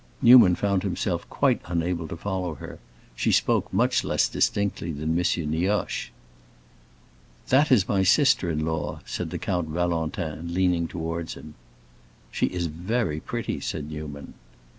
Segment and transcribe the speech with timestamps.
[0.19, 2.79] Newman found himself quite unable to follow her;
[3.15, 5.23] she spoke much less distinctly than M.
[5.51, 6.09] Nioche.
[7.49, 11.53] "That is my sister in law," said the Count Valentin, leaning towards him.
[12.31, 14.33] "She is very pretty," said Newman.